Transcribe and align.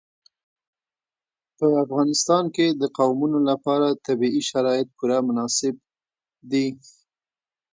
په 1.57 1.65
افغانستان 1.83 2.43
کې 2.55 2.67
د 2.81 2.83
قومونه 2.97 3.39
لپاره 3.49 3.87
طبیعي 4.05 4.41
شرایط 4.49 4.87
پوره 4.97 5.17
مناسب 5.27 5.73
دي. 6.51 6.67